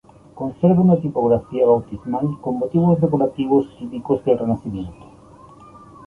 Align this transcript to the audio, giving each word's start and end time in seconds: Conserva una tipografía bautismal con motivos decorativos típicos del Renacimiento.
Conserva 0.33 0.81
una 0.81 0.99
tipografía 0.99 1.67
bautismal 1.67 2.27
con 2.41 2.57
motivos 2.57 2.99
decorativos 2.99 3.67
típicos 3.77 4.25
del 4.25 4.39
Renacimiento. 4.39 5.05